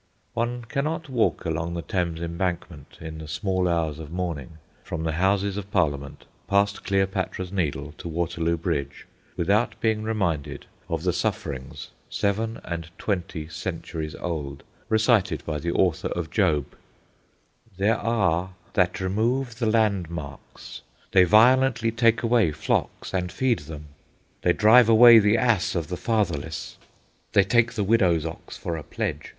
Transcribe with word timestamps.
One 0.33 0.65
cannot 0.65 1.09
walk 1.09 1.45
along 1.45 1.75
the 1.75 1.83
Thames 1.83 2.21
Embankment, 2.23 2.97
in 2.99 3.19
the 3.19 3.27
small 3.27 3.67
hours 3.69 3.99
of 3.99 4.11
morning, 4.11 4.57
from 4.83 5.03
the 5.03 5.11
Houses 5.11 5.57
of 5.57 5.69
Parliament, 5.69 6.25
past 6.47 6.83
Cleopatra's 6.83 7.51
Needle, 7.51 7.91
to 7.99 8.09
Waterloo 8.09 8.57
Bridge, 8.57 9.05
without 9.37 9.79
being 9.79 10.01
reminded 10.01 10.65
of 10.89 11.03
the 11.03 11.13
sufferings, 11.13 11.89
seven 12.09 12.59
and 12.65 12.89
twenty 12.97 13.47
centuries 13.47 14.15
old, 14.15 14.63
recited 14.89 15.45
by 15.45 15.59
the 15.59 15.71
author 15.71 16.07
of 16.07 16.31
"Job":— 16.31 16.75
There 17.77 17.99
are 17.99 18.55
that 18.73 18.99
remove 19.01 19.59
the 19.59 19.67
landmarks; 19.69 20.81
they 21.11 21.25
violently 21.25 21.91
take 21.91 22.23
away 22.23 22.51
flocks 22.53 23.13
and 23.13 23.31
feed 23.31 23.59
them. 23.59 23.89
They 24.41 24.53
drive 24.53 24.89
away 24.89 25.19
the 25.19 25.37
ass 25.37 25.75
of 25.75 25.89
the 25.89 25.95
fatherless, 25.95 26.77
they 27.33 27.43
take 27.43 27.73
the 27.73 27.83
widow's 27.83 28.25
ox 28.25 28.57
for 28.57 28.75
a 28.77 28.81
pledge. 28.81 29.29